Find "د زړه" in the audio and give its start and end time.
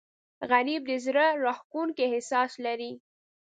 0.89-1.25